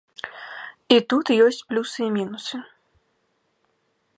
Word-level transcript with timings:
І 0.95 0.97
тут 1.13 1.25
ёсць 1.47 1.61
плюсы 1.73 1.99
і 2.07 2.09
мінусы. 2.17 2.57